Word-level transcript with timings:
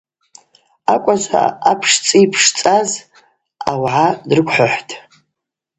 Акӏважва 0.93 1.43
апшцӏа 1.69 2.17
йпшцӏаз 2.23 2.89
ауагӏа 3.69 4.07
дрыквхӏвхӏватӏ. 4.27 4.91